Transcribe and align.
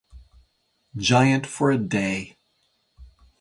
Giant 0.97 1.45
for 1.45 1.69
a 1.69 1.77
Day! 1.77 2.35